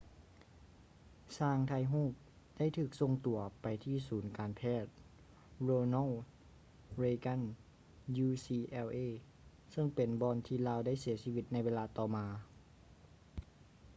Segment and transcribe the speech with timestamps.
[1.37, 2.13] ຊ່າງຖ່າຍຮູບ
[2.57, 4.85] ໄດ້ຖືກສົ່ງຕົວໄປທີ່ສູນການແພດ
[5.67, 6.13] ronald
[7.01, 7.41] reagan
[8.27, 8.83] ucla
[9.71, 12.27] ເຊິ່ງເປັນບ່ອນທີ່ລາວໄດ້ເສຍຊີວິດໃນເວລາຕໍ່ມາ